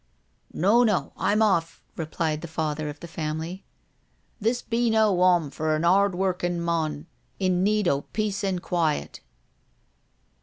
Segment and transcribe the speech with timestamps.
[0.51, 3.63] "No, no, I'm off," replied the father of the family."
[4.41, 7.05] This be no wom for an' *ard workin* mon
[7.37, 9.19] in need o' peace an' quiet."